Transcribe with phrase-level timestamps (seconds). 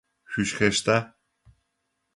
[0.31, 0.97] Шъущхэщта?